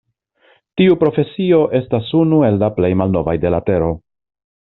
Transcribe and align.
Tiu 0.79 0.95
profesio 1.03 1.59
estas 1.81 2.09
unu 2.21 2.41
el 2.49 2.59
la 2.65 2.71
plej 2.79 2.91
malnovaj 3.03 3.39
de 3.47 3.55
la 3.57 3.63
tero. 3.71 3.93